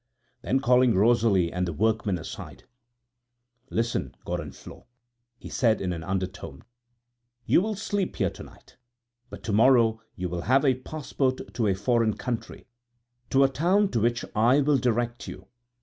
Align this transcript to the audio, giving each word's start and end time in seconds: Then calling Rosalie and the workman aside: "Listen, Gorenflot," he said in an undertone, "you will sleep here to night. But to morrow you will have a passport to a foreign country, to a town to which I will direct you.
Then 0.41 0.61
calling 0.61 0.95
Rosalie 0.95 1.53
and 1.53 1.67
the 1.67 1.73
workman 1.73 2.17
aside: 2.17 2.63
"Listen, 3.69 4.15
Gorenflot," 4.25 4.85
he 5.37 5.47
said 5.47 5.79
in 5.79 5.93
an 5.93 6.03
undertone, 6.03 6.63
"you 7.45 7.61
will 7.61 7.75
sleep 7.75 8.15
here 8.15 8.31
to 8.31 8.41
night. 8.41 8.77
But 9.29 9.43
to 9.43 9.53
morrow 9.53 10.01
you 10.15 10.27
will 10.27 10.41
have 10.41 10.65
a 10.65 10.73
passport 10.73 11.53
to 11.53 11.67
a 11.67 11.75
foreign 11.75 12.15
country, 12.15 12.65
to 13.29 13.43
a 13.43 13.47
town 13.47 13.89
to 13.89 13.99
which 13.99 14.25
I 14.35 14.59
will 14.61 14.79
direct 14.79 15.27
you. 15.27 15.49